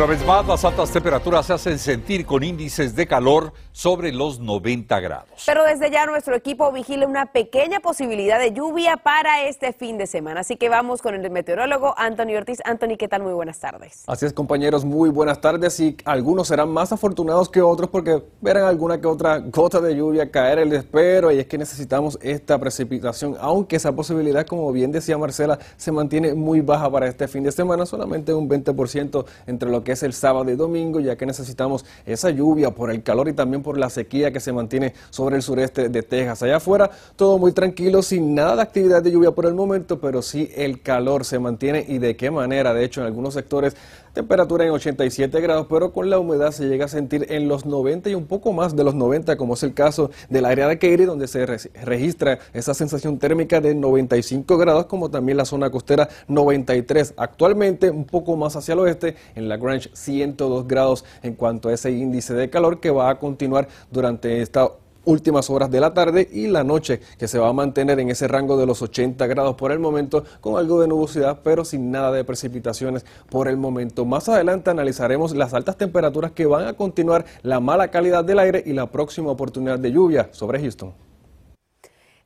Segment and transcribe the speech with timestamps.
[0.00, 4.40] Una vez más, las altas temperaturas se hacen sentir con índices de calor sobre los
[4.40, 5.42] 90 grados.
[5.44, 10.06] Pero desde ya nuestro equipo vigila una pequeña posibilidad de lluvia para este fin de
[10.06, 10.40] semana.
[10.40, 12.60] Así que vamos con el meteorólogo Anthony Ortiz.
[12.64, 13.22] Anthony, ¿qué tal?
[13.22, 14.04] Muy buenas tardes.
[14.06, 15.78] Así es, compañeros, muy buenas tardes.
[15.80, 20.30] Y algunos serán más afortunados que otros porque verán alguna que otra gota de lluvia
[20.30, 21.30] caer el espero.
[21.30, 26.32] Y es que necesitamos esta precipitación, aunque esa posibilidad, como bien decía Marcela, se mantiene
[26.32, 30.12] muy baja para este fin de semana, solamente un 20% entre lo que es el
[30.12, 33.90] sábado y domingo, ya que necesitamos esa lluvia por el calor y también por la
[33.90, 36.42] sequía que se mantiene sobre el sureste de Texas.
[36.42, 40.22] Allá afuera, todo muy tranquilo, sin nada de actividad de lluvia por el momento, pero
[40.22, 42.74] sí el calor se mantiene y de qué manera.
[42.74, 43.76] De hecho, en algunos sectores
[44.12, 48.10] Temperatura en 87 grados, pero con la humedad se llega a sentir en los 90
[48.10, 51.04] y un poco más de los 90, como es el caso del área de Katy,
[51.04, 57.14] donde se registra esa sensación térmica de 95 grados, como también la zona costera 93.
[57.16, 61.72] Actualmente, un poco más hacia el oeste, en la Grange 102 grados en cuanto a
[61.72, 64.70] ese índice de calor que va a continuar durante esta
[65.10, 68.28] últimas horas de la tarde y la noche, que se va a mantener en ese
[68.28, 72.12] rango de los 80 grados por el momento, con algo de nubosidad, pero sin nada
[72.12, 74.04] de precipitaciones por el momento.
[74.04, 78.62] Más adelante analizaremos las altas temperaturas que van a continuar, la mala calidad del aire
[78.64, 80.94] y la próxima oportunidad de lluvia sobre Houston.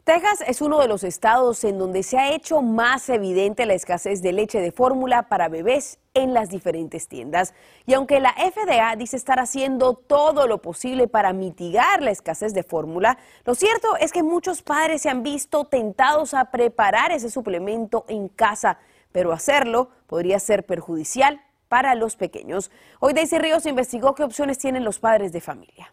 [0.05, 4.21] Texas es uno de los estados en donde se ha hecho más evidente la escasez
[4.21, 7.55] de leche de fórmula para bebés en las diferentes tiendas.
[7.87, 12.63] Y aunque la FDA dice estar haciendo todo lo posible para mitigar la escasez de
[12.63, 18.05] fórmula, lo cierto es que muchos padres se han visto tentados a preparar ese suplemento
[18.09, 18.79] en casa,
[19.11, 22.71] pero hacerlo podría ser perjudicial para los pequeños.
[23.01, 25.93] Hoy Daisy Ríos investigó qué opciones tienen los padres de familia.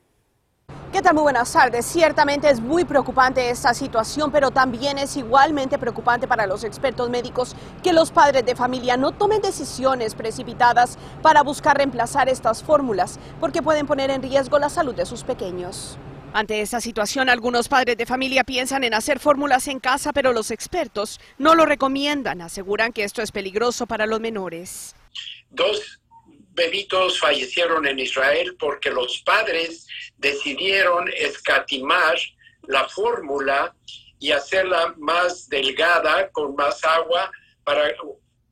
[0.92, 1.14] ¿Qué tal?
[1.14, 1.86] Muy buenas tardes.
[1.86, 7.56] Ciertamente es muy preocupante esta situación, pero también es igualmente preocupante para los expertos médicos
[7.82, 13.62] que los padres de familia no tomen decisiones precipitadas para buscar reemplazar estas fórmulas, porque
[13.62, 15.98] pueden poner en riesgo la salud de sus pequeños.
[16.34, 20.52] Ante esta situación, algunos padres de familia piensan en hacer fórmulas en casa, pero los
[20.52, 22.42] expertos no lo recomiendan.
[22.42, 24.94] Aseguran que esto es peligroso para los menores.
[25.52, 26.01] Dos
[26.54, 32.18] bebitos fallecieron en Israel porque los padres decidieron escatimar
[32.64, 33.74] la fórmula
[34.20, 37.32] y hacerla más delgada, con más agua,
[37.64, 37.96] para,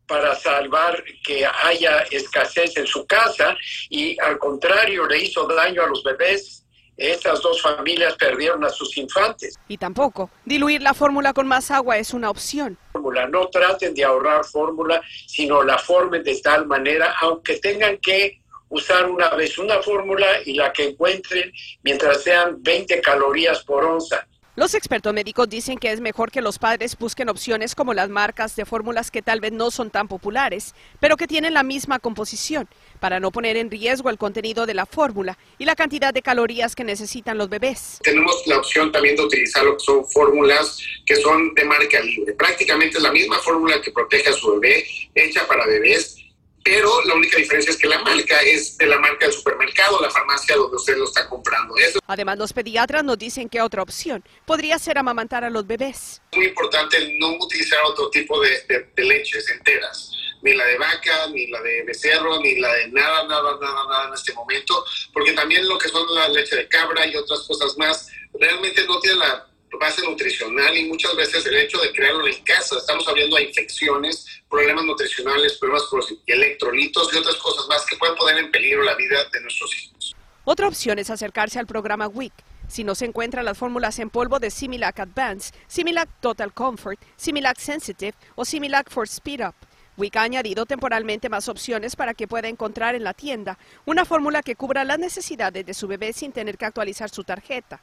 [0.07, 3.55] para salvar que haya escasez en su casa
[3.89, 6.65] y al contrario le hizo daño a los bebés
[6.99, 9.57] estas dos familias perdieron a sus infantes.
[9.67, 12.77] Y tampoco, diluir la fórmula con más agua es una opción.
[12.93, 19.09] No traten de ahorrar fórmula, sino la formen de tal manera, aunque tengan que usar
[19.09, 21.51] una vez una fórmula y la que encuentren
[21.83, 24.27] mientras sean 20 calorías por onza.
[24.59, 28.57] Los expertos médicos dicen que es mejor que los padres busquen opciones como las marcas
[28.57, 32.67] de fórmulas que tal vez no son tan populares, pero que tienen la misma composición,
[32.99, 36.75] para no poner en riesgo el contenido de la fórmula y la cantidad de calorías
[36.75, 37.99] que necesitan los bebés.
[38.03, 42.33] Tenemos la opción también de utilizar lo que son fórmulas que son de marca libre.
[42.33, 44.83] Prácticamente es la misma fórmula que protege a su bebé,
[45.15, 46.18] hecha para bebés
[46.63, 50.09] pero la única diferencia es que la marca es de la marca del supermercado, la
[50.09, 51.75] farmacia donde usted lo está comprando.
[51.77, 51.99] Eso.
[52.07, 56.21] Además, los pediatras nos dicen que otra opción podría ser amamantar a los bebés.
[56.31, 60.11] Es muy importante no utilizar otro tipo de, leches enteras,
[60.41, 64.07] ni la de vaca, ni la de becerro, ni la de nada, nada, nada, nada
[64.07, 64.83] en este momento,
[65.13, 68.99] porque también lo que son la leche de cabra y otras cosas más, realmente no
[68.99, 73.35] tienen la base nutricional y muchas veces el hecho de crearlo en casa, estamos hablando
[73.35, 78.51] de infecciones, problemas nutricionales, problemas por electrolitos y otras cosas más que pueden poner en
[78.51, 80.15] peligro la vida de nuestros hijos.
[80.45, 82.33] Otra opción es acercarse al programa WIC.
[82.67, 87.57] Si no se encuentran las fórmulas en polvo de Similac Advance, Similac Total Comfort, Similac
[87.57, 89.55] Sensitive o Similac for Speed Up,
[89.97, 94.41] WIC ha añadido temporalmente más opciones para que pueda encontrar en la tienda una fórmula
[94.41, 97.81] que cubra las necesidades de su bebé sin tener que actualizar su tarjeta.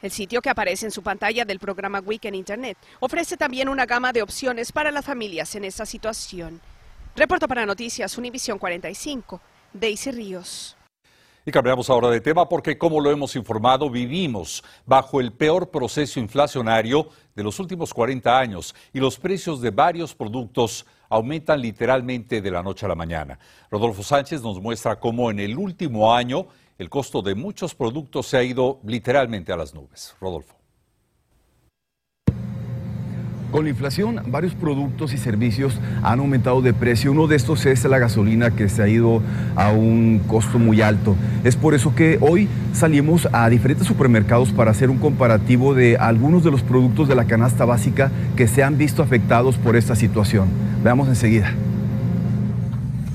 [0.00, 3.84] El sitio que aparece en su pantalla del programa Week en Internet ofrece también una
[3.84, 6.60] gama de opciones para las familias en esta situación.
[7.16, 9.40] Reporto para Noticias Univisión 45,
[9.72, 10.76] Daisy Ríos.
[11.44, 16.20] Y cambiamos ahora de tema porque, como lo hemos informado, vivimos bajo el peor proceso
[16.20, 22.50] inflacionario de los últimos 40 años y los precios de varios productos aumentan literalmente de
[22.50, 23.38] la noche a la mañana.
[23.68, 26.46] Rodolfo Sánchez nos muestra cómo en el último año
[26.78, 30.14] el costo de muchos productos se ha ido literalmente a las nubes.
[30.20, 30.54] Rodolfo.
[33.50, 37.10] Con la inflación, varios productos y servicios han aumentado de precio.
[37.10, 39.22] Uno de estos es la gasolina que se ha ido
[39.56, 41.16] a un costo muy alto.
[41.44, 46.44] Es por eso que hoy salimos a diferentes supermercados para hacer un comparativo de algunos
[46.44, 50.48] de los productos de la canasta básica que se han visto afectados por esta situación.
[50.84, 51.54] Veamos enseguida.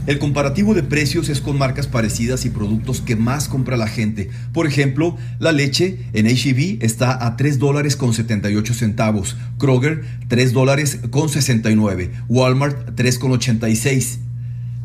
[0.06, 4.30] El comparativo de precios es con marcas parecidas y productos que más compra la gente.
[4.52, 10.52] Por ejemplo, la leche en HEB está a 3 dólares con 78 centavos, Kroger 3
[10.52, 14.20] dólares con 69, Walmart 3 con 86.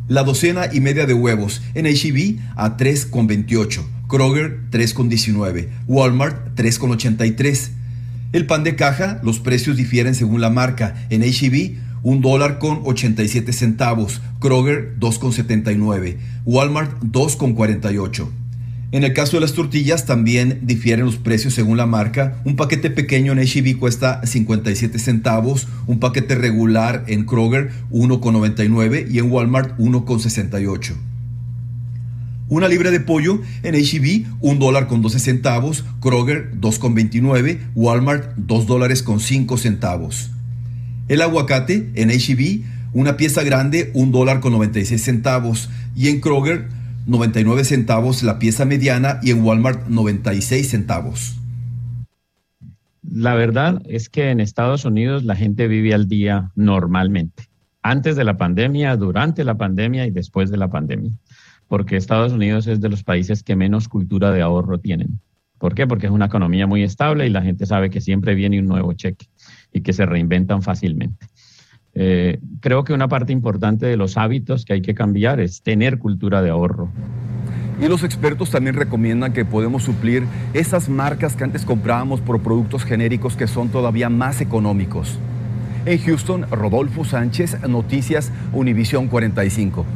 [0.07, 5.09] La docena y media de huevos en HEB a 3 con 28, Kroger 3 con
[5.09, 7.73] 19, Walmart 3 con 83.
[8.31, 10.95] El pan de caja, los precios difieren según la marca.
[11.11, 18.29] En HEB un dólar con 87 centavos, Kroger 2,79, Walmart 2,48.
[18.91, 22.41] En el caso de las tortillas también difieren los precios según la marca.
[22.47, 29.19] Un paquete pequeño en HEB cuesta 57 centavos, un paquete regular en Kroger 1,99 y
[29.19, 30.95] en Walmart 1,68.
[32.49, 38.67] Una libra de pollo en HEB, un dólar con 12 centavos, Kroger 2,29, Walmart 2
[38.67, 40.31] dólares con 5 centavos.
[41.09, 42.63] El aguacate en HEB,
[42.93, 45.71] una pieza grande, un dólar con 96 centavos.
[45.97, 46.69] Y en Kroger,
[47.07, 51.39] 99 centavos la pieza mediana y en Walmart 96 centavos.
[53.11, 57.45] La verdad es que en Estados Unidos la gente vive al día normalmente,
[57.83, 61.13] antes de la pandemia, durante la pandemia y después de la pandemia,
[61.69, 65.21] porque Estados Unidos es de los países que menos cultura de ahorro tienen.
[65.57, 65.87] ¿Por qué?
[65.87, 68.93] Porque es una economía muy estable y la gente sabe que siempre viene un nuevo
[68.93, 69.27] cheque
[69.73, 71.27] y que se reinventan fácilmente.
[71.95, 75.99] Eh, creo que una parte importante de los hábitos que hay que cambiar es tener
[75.99, 76.91] cultura de ahorro.
[77.81, 82.85] Y los expertos también recomiendan que podemos suplir esas marcas que antes comprábamos por productos
[82.85, 85.19] genéricos que son todavía más económicos.
[85.87, 89.87] En Houston, Rodolfo Sánchez, Noticias Univisión 45.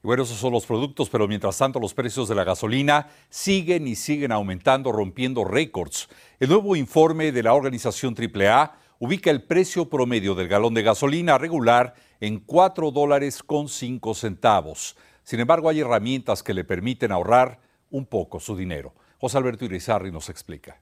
[0.00, 3.96] Bueno, esos son los productos, pero mientras tanto los precios de la gasolina siguen y
[3.96, 6.08] siguen aumentando, rompiendo récords.
[6.38, 11.36] El nuevo informe de la organización AAA ubica el precio promedio del galón de gasolina
[11.36, 14.96] regular en 4 dólares con 5 centavos.
[15.24, 17.58] Sin embargo, hay herramientas que le permiten ahorrar
[17.90, 18.94] un poco su dinero.
[19.18, 20.80] José Alberto Irizarri nos explica.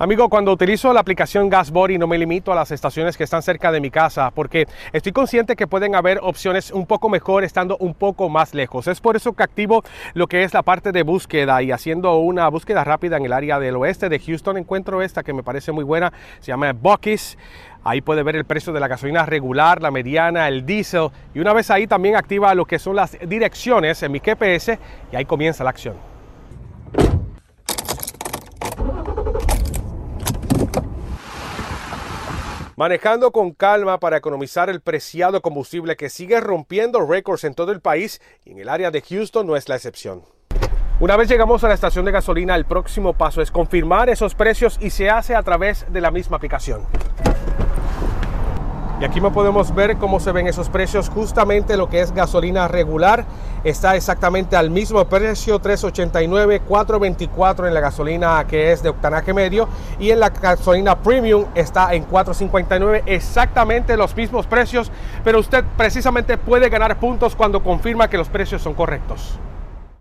[0.00, 3.72] Amigo, cuando utilizo la aplicación GasBody no me limito a las estaciones que están cerca
[3.72, 7.94] de mi casa porque estoy consciente que pueden haber opciones un poco mejor estando un
[7.94, 8.86] poco más lejos.
[8.86, 9.82] Es por eso que activo
[10.14, 13.58] lo que es la parte de búsqueda y haciendo una búsqueda rápida en el área
[13.58, 17.36] del oeste de Houston encuentro esta que me parece muy buena, se llama Bucky's.
[17.82, 21.52] Ahí puede ver el precio de la gasolina regular, la mediana, el diésel y una
[21.52, 24.78] vez ahí también activa lo que son las direcciones en mi GPS
[25.10, 26.07] y ahí comienza la acción.
[32.78, 37.80] Manejando con calma para economizar el preciado combustible que sigue rompiendo récords en todo el
[37.80, 40.22] país y en el área de Houston no es la excepción.
[41.00, 44.78] Una vez llegamos a la estación de gasolina, el próximo paso es confirmar esos precios
[44.80, 46.86] y se hace a través de la misma aplicación.
[49.00, 51.08] Y aquí me podemos ver cómo se ven esos precios.
[51.08, 53.24] Justamente lo que es gasolina regular
[53.62, 59.68] está exactamente al mismo precio, 3.89, 4.24 en la gasolina que es de octanaje medio
[60.00, 64.90] y en la gasolina premium está en 4.59, exactamente los mismos precios,
[65.22, 69.38] pero usted precisamente puede ganar puntos cuando confirma que los precios son correctos.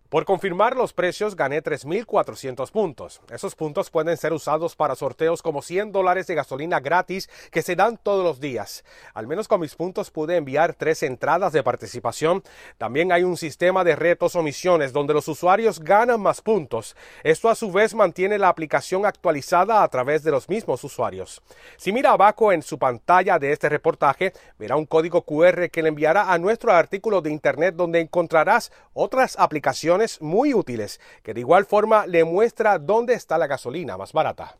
[0.09, 3.19] Por confirmar los precios gané 3.400 puntos.
[3.29, 7.75] Esos puntos pueden ser usados para sorteos como 100 dólares de gasolina gratis que se
[7.75, 8.85] dan todos los días.
[9.13, 12.41] Al menos con mis puntos pude enviar tres entradas de participación.
[12.77, 16.95] También hay un sistema de retos o misiones donde los usuarios ganan más puntos.
[17.25, 21.41] Esto a su vez mantiene la aplicación actualizada a través de los mismos usuarios.
[21.75, 25.89] Si mira abajo en su pantalla de este reportaje, verá un código QR que le
[25.89, 31.65] enviará a nuestro artículo de internet donde encontrarás otras aplicaciones muy útiles que de igual
[31.65, 34.55] forma le muestra dónde está la gasolina más barata.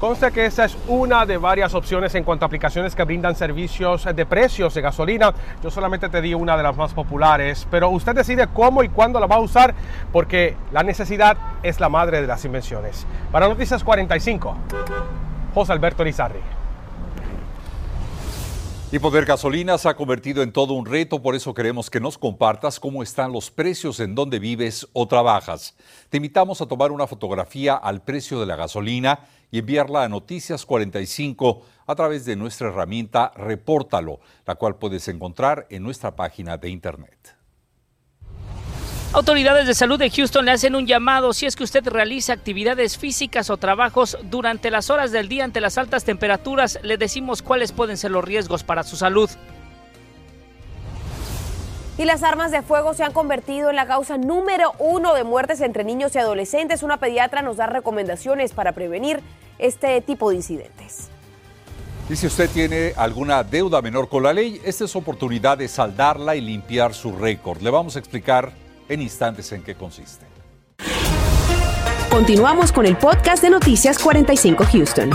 [0.00, 4.04] Consta que esta es una de varias opciones en cuanto a aplicaciones que brindan servicios
[4.04, 5.32] de precios de gasolina.
[5.62, 9.20] Yo solamente te di una de las más populares, pero usted decide cómo y cuándo
[9.20, 9.74] la va a usar
[10.12, 13.06] porque la necesidad es la madre de las invenciones.
[13.30, 14.56] Para Noticias 45,
[15.54, 16.63] José Alberto Rizarri.
[18.94, 22.16] Y Poder Gasolina se ha convertido en todo un reto, por eso queremos que nos
[22.16, 25.74] compartas cómo están los precios en donde vives o trabajas.
[26.10, 30.64] Te invitamos a tomar una fotografía al precio de la gasolina y enviarla a Noticias
[30.64, 36.70] 45 a través de nuestra herramienta Repórtalo, la cual puedes encontrar en nuestra página de
[36.70, 37.43] internet.
[39.14, 42.98] Autoridades de salud de Houston le hacen un llamado si es que usted realiza actividades
[42.98, 46.80] físicas o trabajos durante las horas del día ante las altas temperaturas.
[46.82, 49.30] Le decimos cuáles pueden ser los riesgos para su salud.
[51.96, 55.60] Y las armas de fuego se han convertido en la causa número uno de muertes
[55.60, 56.82] entre niños y adolescentes.
[56.82, 59.20] Una pediatra nos da recomendaciones para prevenir
[59.60, 61.08] este tipo de incidentes.
[62.10, 66.34] Y si usted tiene alguna deuda menor con la ley, esta es oportunidad de saldarla
[66.34, 67.62] y limpiar su récord.
[67.62, 70.26] Le vamos a explicar en instantes en qué consiste.
[72.10, 75.10] Continuamos con el podcast de Noticias 45 Houston.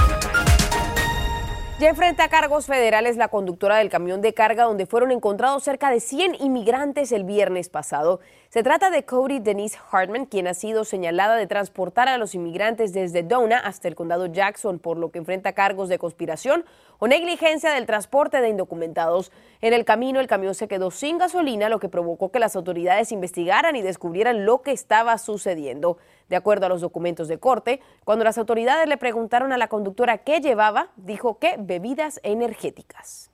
[1.80, 5.90] Ya enfrenta a cargos federales la conductora del camión de carga donde fueron encontrados cerca
[5.90, 8.20] de 100 inmigrantes el viernes pasado.
[8.50, 12.92] Se trata de Cody Denise Hartman, quien ha sido señalada de transportar a los inmigrantes
[12.92, 16.66] desde Dona hasta el condado Jackson, por lo que enfrenta cargos de conspiración
[16.98, 19.32] o negligencia del transporte de indocumentados.
[19.62, 23.14] En el camino el camión se quedó sin gasolina, lo que provocó que las autoridades
[23.14, 25.98] investigaran y descubrieran lo que estaba sucediendo.
[26.30, 30.20] De acuerdo a los documentos de corte, cuando las autoridades le preguntaron a la conductora
[30.20, 33.29] qué llevaba, dijo que bebidas energéticas.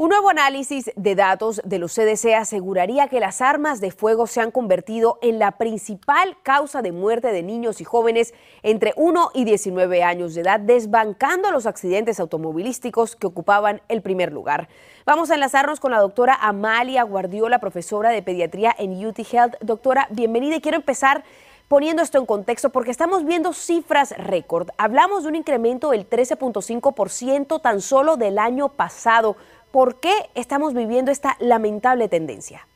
[0.00, 4.40] Un nuevo análisis de datos de los CDC aseguraría que las armas de fuego se
[4.40, 9.44] han convertido en la principal causa de muerte de niños y jóvenes entre 1 y
[9.44, 14.70] 19 años de edad, desbancando los accidentes automovilísticos que ocupaban el primer lugar.
[15.04, 19.56] Vamos a enlazarnos con la doctora Amalia Guardiola, profesora de pediatría en UT Health.
[19.60, 21.24] Doctora, bienvenida y quiero empezar
[21.70, 24.70] poniendo esto en contexto porque estamos viendo cifras récord.
[24.76, 29.36] Hablamos de un incremento del 13.5% tan solo del año pasado.
[29.70, 32.66] ¿Por qué estamos viviendo esta lamentable tendencia?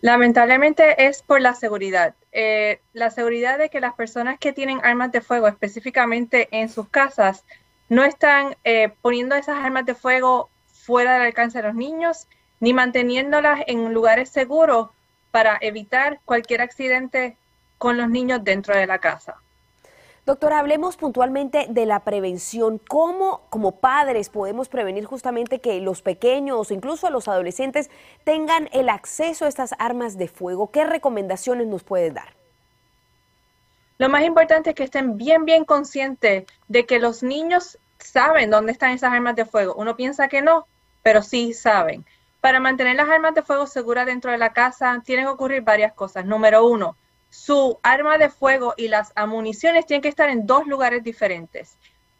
[0.00, 2.14] Lamentablemente es por la seguridad.
[2.32, 6.88] Eh, la seguridad de que las personas que tienen armas de fuego específicamente en sus
[6.88, 7.44] casas
[7.88, 12.26] no están eh, poniendo esas armas de fuego fuera del alcance de los niños
[12.60, 14.90] ni manteniéndolas en lugares seguros
[15.30, 17.36] para evitar cualquier accidente
[17.78, 19.36] con los niños dentro de la casa.
[20.26, 22.78] Doctora, hablemos puntualmente de la prevención.
[22.78, 27.90] ¿Cómo como padres podemos prevenir justamente que los pequeños o incluso los adolescentes
[28.24, 30.70] tengan el acceso a estas armas de fuego?
[30.70, 32.28] ¿Qué recomendaciones nos puede dar?
[33.98, 38.72] Lo más importante es que estén bien, bien conscientes de que los niños saben dónde
[38.72, 39.74] están esas armas de fuego.
[39.74, 40.66] Uno piensa que no,
[41.02, 42.02] pero sí saben.
[42.40, 45.92] Para mantener las armas de fuego seguras dentro de la casa, tienen que ocurrir varias
[45.92, 46.24] cosas.
[46.24, 46.96] Número uno,
[47.34, 51.76] su arma de fuego y las municiones tienen que estar en dos lugares diferentes.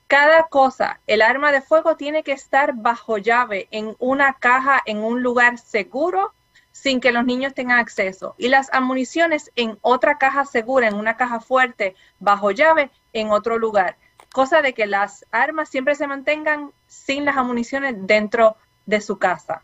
[0.09, 4.99] Cada cosa, el arma de fuego tiene que estar bajo llave en una caja, en
[4.99, 6.35] un lugar seguro,
[6.73, 8.35] sin que los niños tengan acceso.
[8.39, 13.57] Y las municiones en otra caja segura, en una caja fuerte, bajo llave, en otro
[13.57, 13.97] lugar.
[14.33, 19.63] Cosa de que las armas siempre se mantengan sin las municiones dentro de su casa.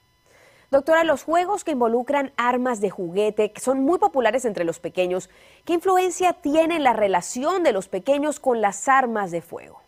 [0.70, 5.28] Doctora, los juegos que involucran armas de juguete, que son muy populares entre los pequeños,
[5.64, 9.82] ¿qué influencia tiene la relación de los pequeños con las armas de fuego?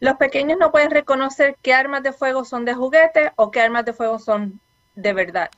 [0.00, 3.86] Los pequeños no pueden reconocer qué armas de fuego son de juguete o qué armas
[3.86, 4.60] de fuego son
[4.94, 5.50] de verdad.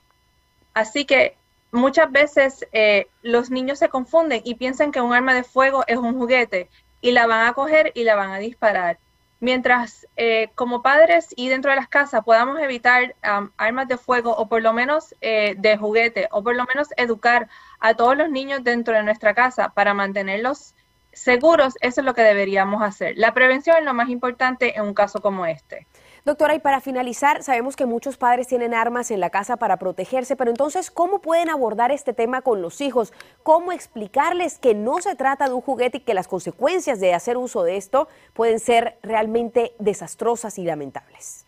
[0.73, 1.37] Así que
[1.73, 5.99] muchas veces eh, los niños se confunden y piensan que un arma de fuego es
[5.99, 8.99] un juguete y la van a coger y la van a disparar
[9.41, 13.15] mientras eh, como padres y dentro de las casas podamos evitar
[13.57, 17.49] armas de fuego o por lo menos eh, de juguete o por lo menos educar
[17.81, 20.75] a todos los niños dentro de nuestra casa para mantenerlos
[21.13, 23.15] seguros, eso es lo que deberíamos hacer.
[23.17, 25.87] La prevención es lo más importante en un caso como este.
[26.29, 30.37] Doctora, y para finalizar, sabemos que muchos padres tienen armas en la casa para protegerse,
[30.37, 33.15] pero entonces, ¿cómo pueden abordar este tema con los hijos?
[33.43, 37.39] ¿Cómo explicarles que no se trata de un juguete y que las consecuencias de hacer
[37.39, 41.47] uso de esto pueden ser realmente desastrosas y lamentables?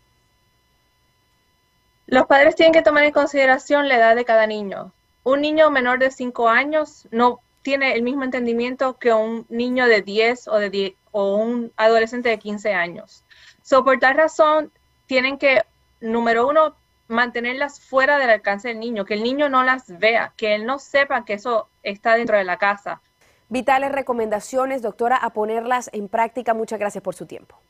[2.06, 4.94] Los padres tienen que tomar en consideración la edad de cada niño.
[5.24, 10.00] Un niño menor de 5 años no tiene el mismo entendimiento que un niño de
[10.00, 13.24] 10 o, de o un adolescente de 15 años.
[13.70, 14.72] So, por tal razón,
[15.06, 15.62] tienen que,
[16.00, 16.74] número uno,
[17.06, 20.80] mantenerlas fuera del alcance del niño, que el niño no las vea, que él no
[20.80, 23.00] sepa que eso está dentro de la casa.
[23.48, 26.52] Vitales recomendaciones, doctora, a ponerlas en práctica.
[26.52, 27.60] Muchas gracias por su tiempo.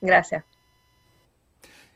[0.00, 0.44] Gracias.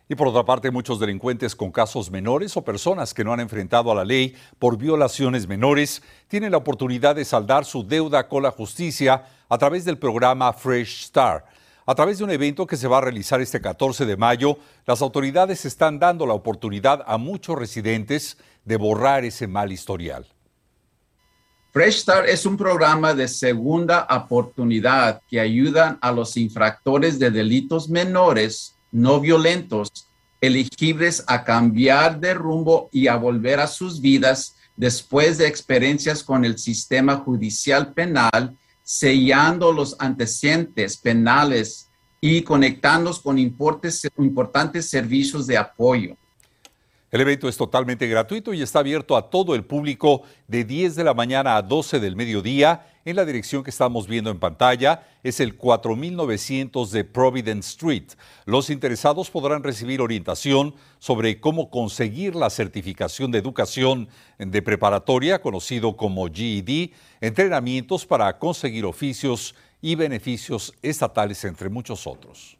[0.06, 3.92] Y por otra parte, muchos delincuentes con casos menores o personas que no han enfrentado
[3.92, 8.50] a la ley por violaciones menores tienen la oportunidad de saldar su deuda con la
[8.50, 11.46] justicia a través del programa Fresh Start.
[11.86, 15.02] A través de un evento que se va a realizar este 14 de mayo, las
[15.02, 20.26] autoridades están dando la oportunidad a muchos residentes de borrar ese mal historial.
[21.72, 27.90] Fresh Start es un programa de segunda oportunidad que ayuda a los infractores de delitos
[27.90, 29.90] menores no violentos
[30.40, 36.44] elegibles a cambiar de rumbo y a volver a sus vidas después de experiencias con
[36.44, 46.16] el sistema judicial penal, sellando los antecedentes penales y conectándonos con importantes servicios de apoyo.
[47.14, 51.04] El evento es totalmente gratuito y está abierto a todo el público de 10 de
[51.04, 55.06] la mañana a 12 del mediodía en la dirección que estamos viendo en pantalla.
[55.22, 58.06] Es el 4900 de Providence Street.
[58.46, 65.96] Los interesados podrán recibir orientación sobre cómo conseguir la certificación de educación de preparatoria, conocido
[65.96, 66.90] como GED,
[67.20, 72.56] entrenamientos para conseguir oficios y beneficios estatales, entre muchos otros.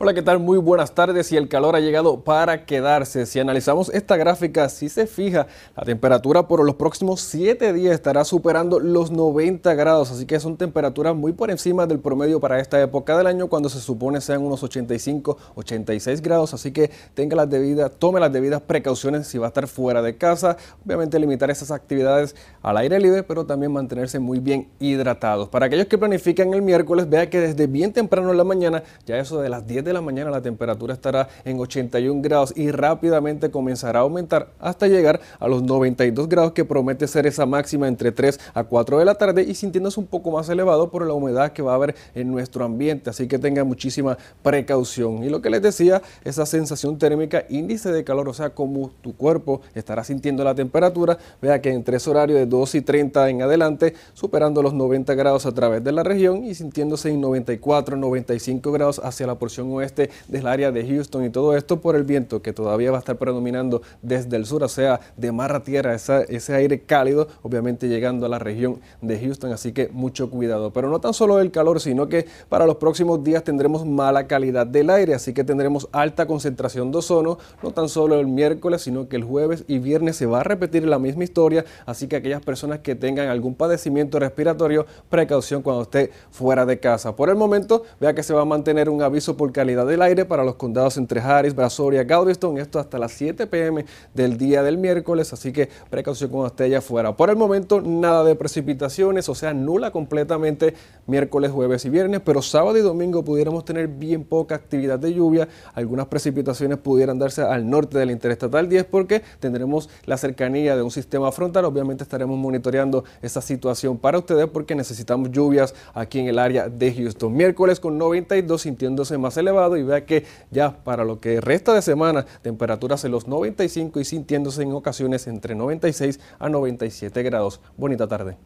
[0.00, 0.38] Hola, ¿qué tal?
[0.38, 3.26] Muy buenas tardes y el calor ha llegado para quedarse.
[3.26, 8.24] Si analizamos esta gráfica, si se fija, la temperatura por los próximos 7 días estará
[8.24, 12.80] superando los 90 grados, así que son temperaturas muy por encima del promedio para esta
[12.80, 17.50] época del año cuando se supone sean unos 85, 86 grados, así que tenga las
[17.50, 21.72] debidas, tome las debidas precauciones si va a estar fuera de casa, obviamente limitar esas
[21.72, 25.48] actividades al aire libre, pero también mantenerse muy bien hidratados.
[25.48, 29.18] Para aquellos que planifican el miércoles, vea que desde bien temprano en la mañana, ya
[29.18, 33.50] eso de las 10 de la mañana la temperatura estará en 81 grados y rápidamente
[33.50, 38.12] comenzará a aumentar hasta llegar a los 92 grados que promete ser esa máxima entre
[38.12, 41.52] 3 a 4 de la tarde y sintiéndose un poco más elevado por la humedad
[41.52, 43.10] que va a haber en nuestro ambiente.
[43.10, 45.24] Así que tenga muchísima precaución.
[45.24, 49.16] Y lo que les decía, esa sensación térmica, índice de calor, o sea, como tu
[49.16, 53.42] cuerpo estará sintiendo la temperatura, vea que en tres horarios de 2 y 30 en
[53.42, 58.72] adelante, superando los 90 grados a través de la región y sintiéndose en 94, 95
[58.72, 62.42] grados hacia la porción oeste del área de Houston y todo esto por el viento
[62.42, 65.94] que todavía va a estar predominando desde el sur, o sea, de mar a tierra,
[65.94, 70.72] ese aire cálido, obviamente llegando a la región de Houston, así que mucho cuidado.
[70.72, 74.66] Pero no tan solo el calor, sino que para los próximos días tendremos mala calidad
[74.66, 79.08] del aire, así que tendremos alta concentración de ozono, no tan solo el miércoles, sino
[79.08, 82.42] que el jueves y viernes se va a repetir la misma historia, así que aquellas
[82.42, 87.14] personas que tengan algún padecimiento respiratorio, precaución cuando esté fuera de casa.
[87.14, 90.24] Por el momento, vea que se va a mantener un aviso por calidad del aire
[90.24, 93.84] para los condados entre Harris, Brazoria, Galveston, esto hasta las 7 pm
[94.14, 97.14] del día del miércoles, así que precaución cuando esté allá afuera.
[97.14, 100.72] Por el momento, nada de precipitaciones, o sea, nula completamente
[101.06, 105.48] miércoles, jueves y viernes, pero sábado y domingo pudiéramos tener bien poca actividad de lluvia,
[105.74, 110.90] algunas precipitaciones pudieran darse al norte del interestatal 10 porque tendremos la cercanía de un
[110.90, 116.38] sistema frontal, obviamente estaremos monitoreando esa situación para ustedes porque necesitamos lluvias aquí en el
[116.38, 117.36] área de Houston.
[117.36, 121.82] Miércoles con 92 sintiéndose más elevado y vea que ya para lo que resta de
[121.82, 127.60] semana, temperaturas en los 95 y sintiéndose en ocasiones entre 96 a 97 grados.
[127.76, 128.36] Bonita tarde.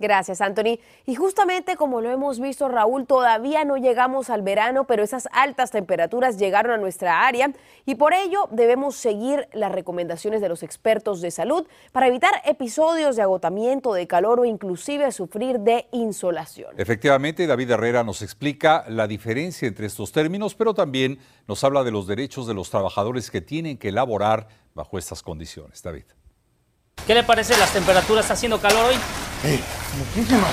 [0.00, 0.78] Gracias, Anthony.
[1.06, 5.70] Y justamente como lo hemos visto, Raúl, todavía no llegamos al verano, pero esas altas
[5.70, 7.52] temperaturas llegaron a nuestra área
[7.84, 13.16] y por ello debemos seguir las recomendaciones de los expertos de salud para evitar episodios
[13.16, 16.74] de agotamiento, de calor o inclusive sufrir de insolación.
[16.76, 21.90] Efectivamente, David Herrera nos explica la diferencia entre estos términos, pero también nos habla de
[21.90, 25.82] los derechos de los trabajadores que tienen que laborar bajo estas condiciones.
[25.82, 26.17] David.
[27.06, 28.24] ¿Qué le parece las temperaturas?
[28.24, 28.96] ¿Está haciendo calor hoy?
[29.42, 29.60] Sí,
[29.98, 30.46] muchísimo.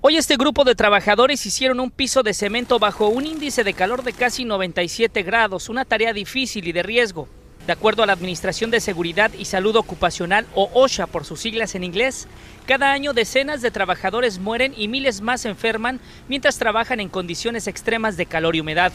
[0.00, 4.04] Hoy este grupo de trabajadores hicieron un piso de cemento bajo un índice de calor
[4.04, 7.28] de casi 97 grados, una tarea difícil y de riesgo.
[7.66, 11.74] De acuerdo a la Administración de Seguridad y Salud Ocupacional, o OSHA por sus siglas
[11.74, 12.28] en inglés,
[12.66, 15.98] cada año decenas de trabajadores mueren y miles más enferman
[16.28, 18.92] mientras trabajan en condiciones extremas de calor y humedad.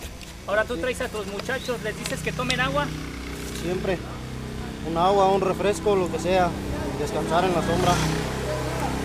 [0.48, 2.88] Ahora tú traes a tus muchachos, les dices que tomen agua.
[3.62, 3.98] Siempre.
[4.90, 6.50] Un agua, un refresco, lo que sea.
[7.00, 7.94] Descansar en la sombra.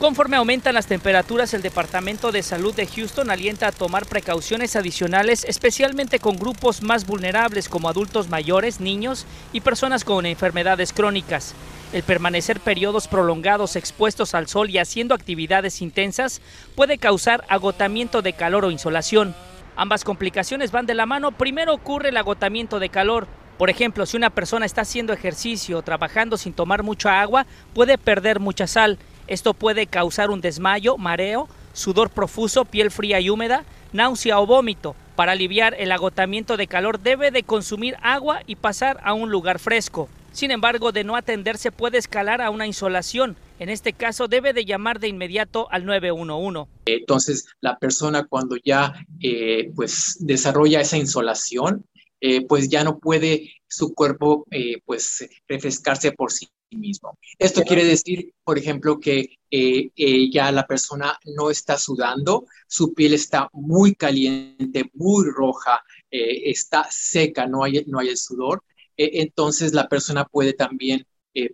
[0.00, 5.44] Conforme aumentan las temperaturas, el Departamento de Salud de Houston alienta a tomar precauciones adicionales,
[5.44, 11.54] especialmente con grupos más vulnerables como adultos mayores, niños y personas con enfermedades crónicas.
[11.94, 16.42] El permanecer periodos prolongados expuestos al sol y haciendo actividades intensas
[16.74, 19.34] puede causar agotamiento de calor o insolación.
[19.76, 21.32] Ambas complicaciones van de la mano.
[21.32, 23.28] Primero ocurre el agotamiento de calor.
[23.58, 27.96] Por ejemplo, si una persona está haciendo ejercicio o trabajando sin tomar mucha agua, puede
[27.96, 28.98] perder mucha sal.
[29.28, 34.94] Esto puede causar un desmayo, mareo, sudor profuso, piel fría y húmeda, náusea o vómito.
[35.16, 39.58] Para aliviar el agotamiento de calor debe de consumir agua y pasar a un lugar
[39.58, 40.10] fresco.
[40.32, 43.36] Sin embargo, de no atenderse puede escalar a una insolación.
[43.58, 46.70] En este caso debe de llamar de inmediato al 911.
[46.84, 48.92] Entonces, la persona cuando ya
[49.22, 51.86] eh, pues desarrolla esa insolación,
[52.28, 57.16] eh, pues ya no puede su cuerpo eh, pues refrescarse por sí mismo.
[57.38, 63.14] Esto quiere decir, por ejemplo, que eh, ya la persona no está sudando, su piel
[63.14, 68.60] está muy caliente, muy roja, está seca, no hay, no hay el sudor.
[68.96, 71.06] entonces la persona puede también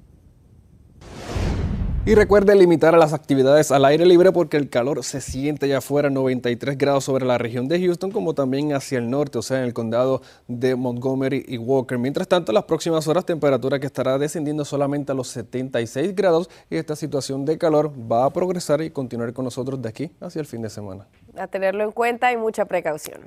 [2.06, 5.78] Y recuerde limitar a las actividades al aire libre porque el calor se siente ya
[5.78, 9.58] afuera, 93 grados sobre la región de Houston, como también hacia el norte, o sea,
[9.58, 11.98] en el condado de Montgomery y Walker.
[11.98, 16.76] Mientras tanto, las próximas horas, temperatura que estará descendiendo solamente a los 76 grados y
[16.76, 20.46] esta situación de calor va a progresar y continuar con nosotros de aquí hacia el
[20.46, 21.06] fin de semana.
[21.36, 23.20] A tenerlo en cuenta y mucha precaución.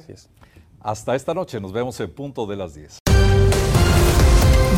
[0.79, 3.00] Hasta esta noche, nos vemos en punto de las 10.